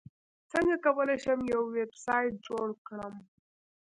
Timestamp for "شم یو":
1.23-1.61